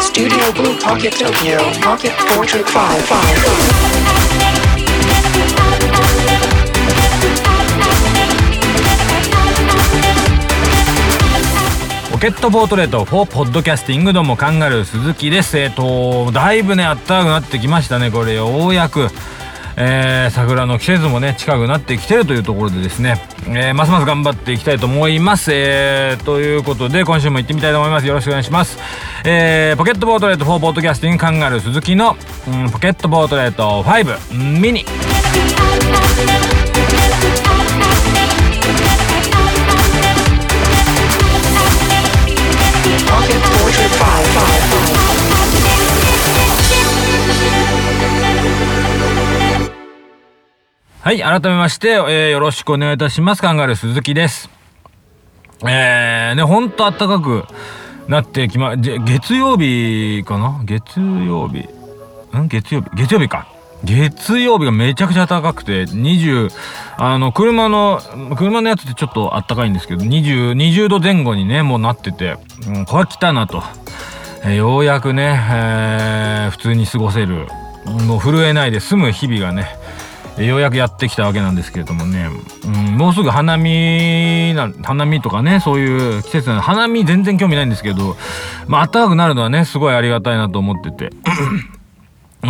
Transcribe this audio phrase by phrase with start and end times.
[0.00, 2.70] Studio Blue Pocket Tokyo Pocket Portrait 5
[12.12, 15.58] ポケットポートレート4ポッドキャスティングどうもカンガルー鈴木です。
[15.58, 19.08] えっ、とだいぶねあったかくなってきましたねこれようやく。
[19.82, 23.14] えー桜の季節もね近くなってきてるというところでですね、
[23.48, 28.06] えーますます頑張っていきたいと思います、えーということで今週も行ってみたいと思います。
[28.06, 28.78] よろしくお願いします、
[29.24, 32.14] えーポケットポートレート4ポッドキャスティングカンガルー鈴木の、
[32.46, 34.84] うんポケットポートレート5ミニ。
[43.06, 43.90] Pocket Portrait
[44.94, 44.99] 5
[51.02, 53.40] はい、改めまして、えーよろしくお願いいたします。
[53.40, 54.50] カンガルー鈴木です。
[55.66, 57.44] えー、ね、ほんと暖かく
[58.06, 60.60] なってきま、月曜日かな？
[60.64, 61.60] 月曜日。
[62.36, 62.48] ん？
[62.48, 62.90] 月曜日？
[62.96, 63.46] 月曜日か。
[63.82, 66.50] 月曜日がめちゃくちゃ暖かくて、20、
[66.98, 68.02] あの、車の、
[68.36, 72.36] 車のやつってちょっと暖かいんですけど、20、20度前後にね、もうなってて、
[72.68, 73.62] うん、これは来たなと。
[74.44, 77.48] えーようやくね、えー普通に過ごせる、
[77.86, 79.79] もう震えないで済む日々がね、
[80.38, 82.28] ようやくやってきたわけなんですけれどもね、
[82.64, 88.16] うん、もうすぐ花見な花見とかねそういう季節なの花見全然興味ないんですけど
[88.66, 91.10] まあ暖かくなるのはねすごいありがたいなと思ってて。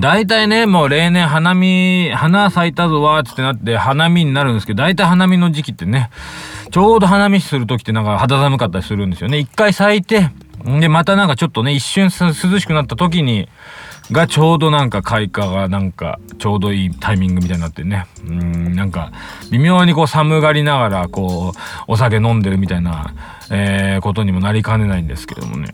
[0.00, 6.08] 大体ね、もう例年花見、花咲いたぞわーってなって花見になるんですけど、大体花見の時期ってね、
[6.70, 9.38] ちょうど花見する時ってなんか肌寒かったりするんですよね。
[9.38, 10.30] 一回咲いて、
[10.64, 13.48] で、またなんかちょっとね、一瞬涼しくなった時に、
[14.12, 18.06] がちょうどなんか開花がなんかちょうどいいタイミングみたいになってね。
[18.26, 19.10] うん、なんか
[19.50, 23.14] 微妙にこう寒がりながらこう、お酒飲んでるみたいな、
[23.50, 25.70] えーことにもなりかねないんですけどもね。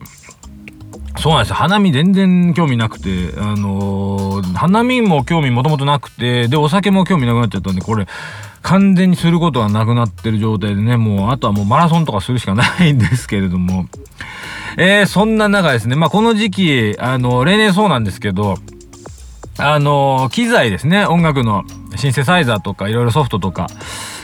[1.19, 8.07] そうなんです花見全然興味なくてあのー花見も興味もともとなくてでお酒も興味なくなっちゃったんでこれ
[8.61, 13.85] 完全にすることはなくなってる状態でねもうあとはもうマラソンとかするしかないんですけれども。
[14.77, 15.95] えー、そんな中ですね。
[15.95, 18.57] まあこの時期あの例年そうなんですけど
[19.57, 21.05] あの機材ですね。
[21.05, 21.63] 音楽の
[21.95, 23.67] シンセサイザーとかいろいろソフトとか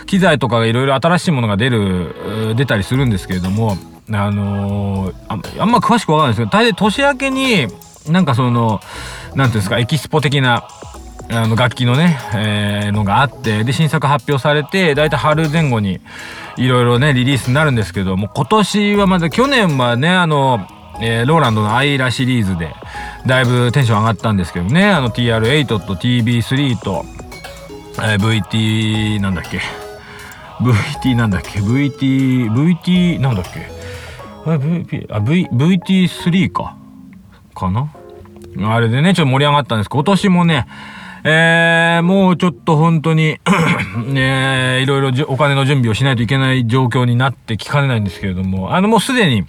[0.06, 3.78] 機材とかいろいろ新しいものが出る出たりするんですけれども
[4.12, 7.68] あのーあんあんま詳しくわかんないですけど大体年明けに
[8.10, 8.80] なんかその
[9.36, 10.68] なんていうんですかエキスポ的な
[11.32, 16.00] あの楽器のね、えーのがあってで新作発表されて大体春前後に
[16.56, 20.68] いろいろねリリースになるんですけども今年はまだ去年はねあの、
[21.02, 22.76] えーローランドのアイラシリーズで
[23.26, 27.04] だいぶテンション上がったんですけどねあの TR8 と TB3 と、
[27.98, 29.60] えー VT なんだっけ
[30.60, 33.75] VT なんだっけ VT VT なんだっけ
[34.46, 36.78] あ VP あ V VT3 か。
[37.54, 37.92] かな？
[38.64, 40.66] あれでねちょっと盛り上がったんです今年もね
[41.28, 43.40] えー、もうちょっと本当に
[44.08, 49.46] ね いろいろお金の準備をしないといけない状況になってきかねないんですけれどもあのもうすでに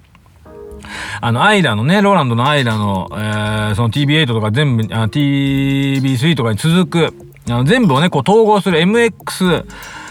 [1.20, 7.14] あの、アイラのね、ローランドのアイラの、えーその TB8 とか全部、あ TB3 とかに続く、
[7.48, 9.64] あの全部をね、こう統合する MX、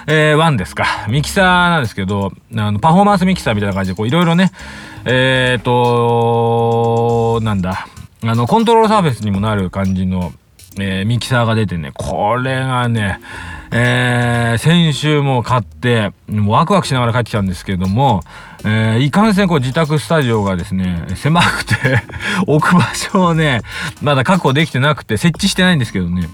[0.07, 0.85] えー1ですか。
[1.09, 4.51] ミキサーなんですけど、あの、パフォーマンスミキサーみたいな感じで、こう、いろいろね、
[5.05, 7.87] えーと、なんだ、
[8.23, 10.31] あの、コントロールサーフェスにもなる感じの、
[10.79, 13.19] えーミキサーが出てね、これがね、
[13.71, 18.21] えー先週も買って、もうワクワクしながら帰ってきたんですけども、
[18.63, 21.75] えーいかんせんこう自宅スタジオがですね、狭くて、
[22.45, 23.61] 置く場所をね、
[24.01, 26.27] まだ確保できてなくて、設置してないんですけどね、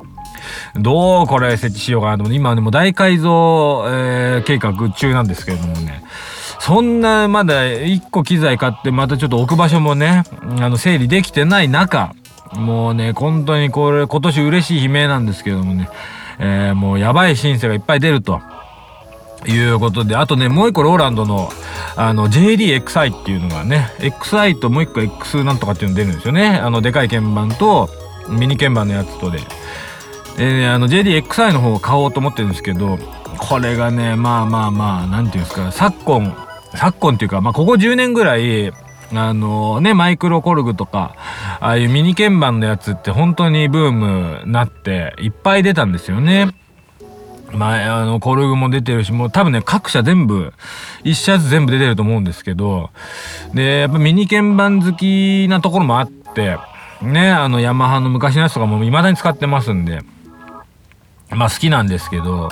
[0.76, 6.04] どうこれ設置しようかなと思って、今でも大改造、えー計画中なんですけれどもね、
[6.60, 10.24] そんなまだ一個機材買ってまたちょっと置く場所もね、
[10.60, 12.14] あの整理できてない中、
[12.54, 15.90] もうね、本当にこれ今年嬉しい悲鳴なんですけどもね、
[16.40, 18.42] えーもうやばいシンセがいっぱい出ると。
[19.48, 21.50] いうことで、あとね、もう一個ローランドの、
[21.96, 26.60] あの、JDXI っていうのがね、XI ともう一個 X なんとかっていうの出るんですよね。
[26.62, 27.90] あの、でかい鍵盤と、
[28.30, 29.40] ミニ鍵盤のやつとで。
[30.38, 32.98] で、あの、JDXI の方を買おうと思ってるんですけど、
[33.38, 36.36] これがね、まあまあまあ、なんていうんですか、昨今、
[36.76, 38.72] 昨今っていうか、まあ、ここ10年ぐらい、
[39.14, 41.16] あのね、マイクロコルグとか、
[41.60, 46.54] ああいうミニ鍵盤のやつって本当にブームなって、いっぱい出たんですよね。
[47.52, 50.54] まあ、あの、コルグも出てるし、もう多分ね、各社全部、
[51.04, 52.92] 一社ずつ全部出てると思うんですけど、
[53.54, 56.58] で、やっぱミニ鍵盤好きなところもあって、
[57.02, 60.00] ね、あの、ヤマハの昔のやつとかも未だに使ってますんで、
[61.32, 62.50] まあ好きなんですけど、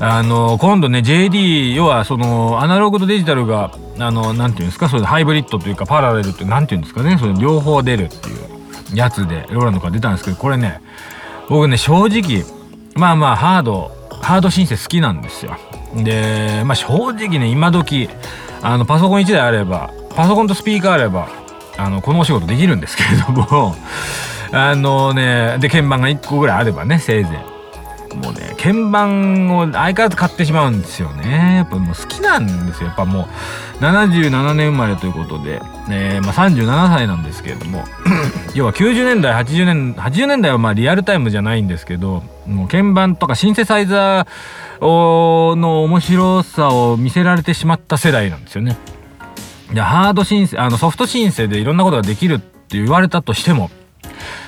[0.00, 10.80] あの、今度ね、JD、要はその、アナログとデジタルが、あの、なんていうんですか、それハイブリッドというか、パラレルって、なんていうんですかね、それ両方出るっていうやつで、ローランドから出たんですけど、これね、
[11.48, 12.44] 僕ね、正直、
[12.96, 13.90] まあまあ、ハード、
[14.20, 15.56] ハード申請好きなんですよ。
[15.94, 18.08] で、まあ正直ね、今時、
[18.62, 21.28] あの、パソコン1台あれば、パソコンとスピーカーあれば、
[21.76, 23.76] あの、このお仕事できるんですけれども、
[24.52, 27.53] あのね、で、鍵盤が1個ぐらいあればね、せいぜい。
[28.14, 31.56] もうね鍵盤を相変わらず買ってしまうんですよね。
[31.56, 32.88] やっぱもう好きなんですよ。
[32.88, 33.28] やっぱも
[33.80, 37.84] う77年生まれということで、えー、まあ、37歳なんですけれども。
[38.54, 48.76] 要は90年代80年80年代はまあリアルタイムじゃないんですけどもう鍵盤とかシンセサイザーの面白さを見せられてしまった世代なんですよね。
[49.72, 53.70] でハードシンセあのソフトシンセでいろんなことができるって言われたとしても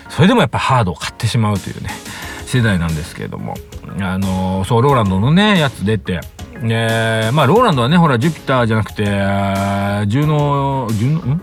[0.08, 1.90] それでもやっぱハードを買ってしまうというね。
[2.46, 3.56] 世代なんですけれども。
[4.00, 6.20] あのそうローランドのねやつ出て。
[6.62, 11.40] でまあローランドはねほらジュピターじゃなくてジュノジュノん？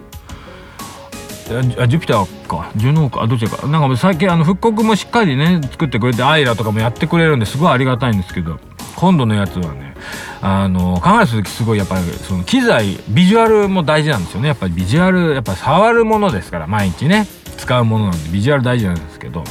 [1.79, 2.71] あジュピターか。
[2.75, 3.27] ジュノーか。
[3.27, 3.67] どっちか。
[3.67, 8.59] なんか最近あの復刻もしっかりね作ってくれてアイラとかもやってくれるんですごいありがたいんですけど。
[8.95, 9.95] 今度のやつはね
[10.39, 14.47] あの考えるとすごいやっぱりその機材ビジュアルも大事なんですよね。
[14.47, 17.27] やっぱりビジュアルやっぱ触るものですから毎日ね。
[17.57, 19.43] 使うものなんでビジュアル大事なんですけど。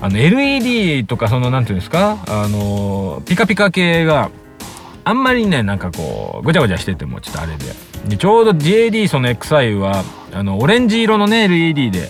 [0.00, 2.18] あの LED とかその何て言うんですか？
[2.28, 4.30] あのピカピカ系が
[5.04, 7.64] あんまりねなんかこうごちゃごちゃしててもちょっとあれで。
[8.08, 10.04] でちょうど JD その XI は
[10.34, 12.08] あのオレンジ色のね LED で、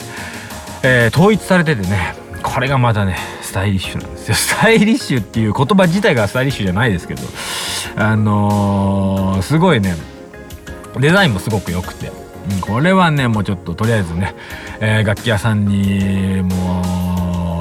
[0.82, 4.34] えー、統一されててねこれがまたねスタイリッシュなんですよ。
[4.36, 7.22] スタイリッシュっていう言葉自体がスタイリッシュじゃないですけど
[7.96, 9.94] あのー、すごいね
[10.98, 12.10] デザインもすごく良くて、
[12.50, 14.34] うん、これはねもうちょっととりあえずね、
[14.80, 16.83] えー、楽器屋さんにもう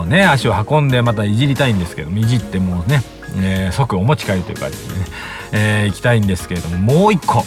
[0.06, 3.02] ね足を運んでまたいじりたいんですけどいじってもうね、
[3.38, 5.06] えー、即お持ち帰りという感じでね、
[5.52, 7.44] えー、行きたいんですけれどももう一個。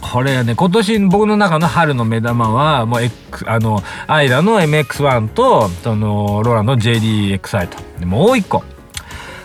[0.00, 7.78] これはね今年僕の中の春の目玉はもう、X、あのアイラの MX1 とそのローラの JDXI と。
[7.98, 8.62] でもう一個。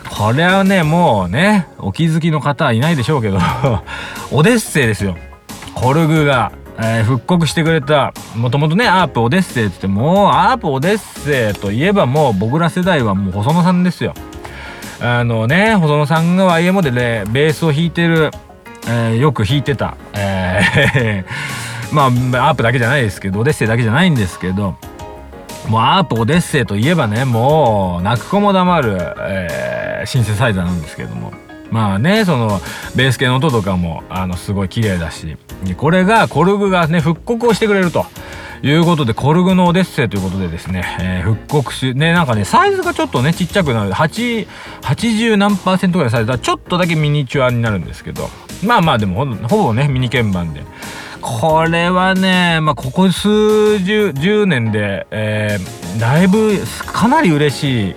[0.10, 3.40] これはねもうねお気づきの方はいないでしょうけど
[4.32, 5.18] オデッセイですよ。
[5.74, 6.52] コルグが。
[6.80, 14.14] えー、復刻してくれたもともとねアープオデッセイってってもうアープオデッセイといえばもう僕ら世代はもう細野さんですよ。
[15.02, 18.32] あのね細野さんが YMO でねベースを弾いてる、
[18.88, 24.78] えー、よく弾いてた、えー、 まあアープだけじゃないですけどオデッセイだけじゃないんですけど
[25.68, 31.34] もうアープオデッセイといえばねもう泣く子も黙る、えー、シンセサイザーなんですけども。
[31.74, 32.62] まあねその
[32.96, 35.38] ベース系の音とかもあのすごい綺麗だし
[35.76, 38.06] これがコルグがね復刻をしてくれると。
[38.66, 43.92] いうことで、コルグのオデッセイということでですね、えー、復刻し、ね、なんかね、サイズがちょっとね、ちっちゃくなる。
[43.92, 44.48] 8、
[44.82, 48.30] 80何パーセントぐらいサイズはちょっとだけミニチュアになるんですけど、
[48.64, 50.64] まあまあでもほ、ほぼね、ミニ鍵盤で。
[51.20, 57.96] これはね、まあ、ここ数十、10年で、えー、だいぶ、かなり嬉しい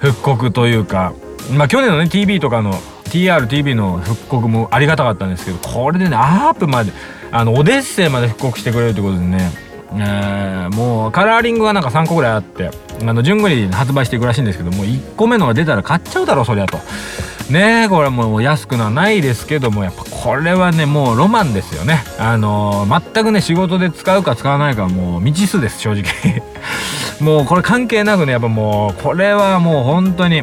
[0.00, 1.12] 復刻というか、
[1.52, 6.92] まあ去年のね TV とかの TRTV の復刻もありがたかったんですけどこれでねアープまで
[7.30, 12.70] あのオデッセイまで復刻してくれるということでねえー、もうカラーリングがなんか3個ぐらいあって
[13.02, 16.78] あの順繰り発売していくらしいんですけどもう1個目のが出たら買っちゃうだろそりゃと。
[17.50, 22.02] ねえこれもう安くのはないですけどもやっぱこれはねもうロマンですよね。
[22.18, 26.42] あのー、全くね仕事で使うか使わないかもう未知数です正直。
[27.20, 30.42] もうこれ関係なくねやっぱもうこれはもう本当に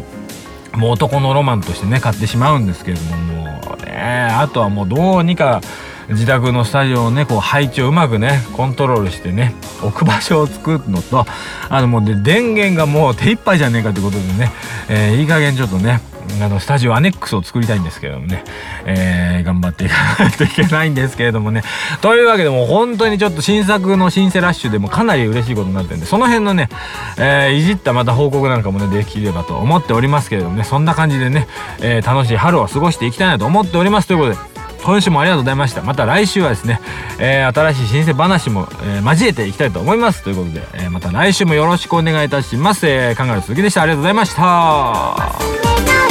[0.75, 5.61] もう男のロマンとしてね買ってしまうんですけれどももうねあとはもうどうにか
[6.09, 11.25] 自宅のスタジオのねこう配置をうまくねコントロールしてね置く場所を作るのと
[11.69, 14.51] あのもうで電源がもう手一杯じゃねえかってことでね、
[14.89, 16.01] えー、いい加減ちょっとね
[16.41, 18.43] あのスタジオアネックスを作りたいんですけれどもね、
[18.85, 21.63] えー、頑張っていかないといけないんですけれどもね。
[22.01, 26.69] というわけでも本当にちょっと新作の新セラッシュでもかなり嬉しいことになってるんでその辺のね、
[27.17, 30.63] えー、いじったまた報告なんかもねできればと思っておりますけれどもね。
[30.63, 31.47] そんな感じでね、
[31.81, 34.37] えー、楽しい春を過ごしていきたいなと思っておりますということで
[34.83, 35.81] 今週もありがとうございました。
[35.81, 36.81] また来週はですね、
[37.17, 43.83] えー、新しい新鮮話も、えー、交えていきたいと思いますということで、えー、また来週もよろしくお願いいたします、えー、カンガル鈴木でした。
[43.83, 46.02] ありがとうございました。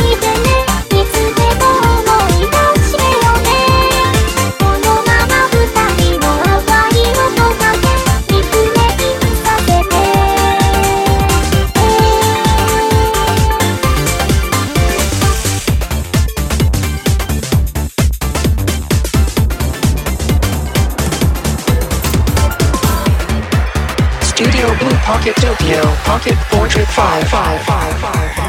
[25.04, 28.41] Pocket Tokyo, Pocket Portrait 55555.